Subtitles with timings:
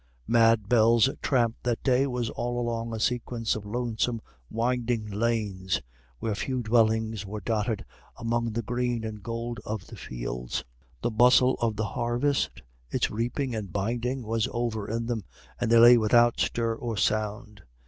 [0.25, 5.79] Mad Bell's tramp that day was all along a sequence of lonesome winding lanes,
[6.17, 7.85] where few dwellings were dotted
[8.17, 10.63] among the green and gold of the fields.
[11.03, 15.23] The bustle of the harvest, its reaping and binding, was over in them,
[15.59, 17.61] and they lay without stir or sound.